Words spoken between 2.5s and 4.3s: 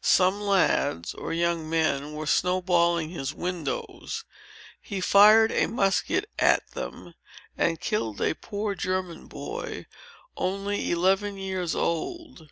balling his windows.